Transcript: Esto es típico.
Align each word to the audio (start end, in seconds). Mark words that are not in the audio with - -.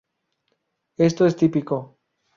Esto 0.97 1.27
es 1.27 1.35
típico. 1.35 1.99